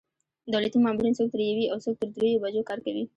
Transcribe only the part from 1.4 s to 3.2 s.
یوې او څوک تر درېیو بجو کار کوي.